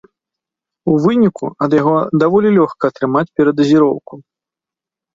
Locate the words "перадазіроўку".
3.39-4.13